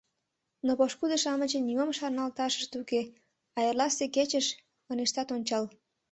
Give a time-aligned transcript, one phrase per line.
[0.65, 3.01] Но пошкудо-шамычын нимом шарналташышт уке,
[3.57, 4.47] а эрласе кечыш
[4.91, 5.63] ынештат ончал.